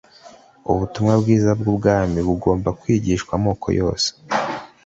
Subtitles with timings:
[0.71, 4.09] ubutumwa bwiza bw'ubwami bugomba «kwigishwa amoko yose,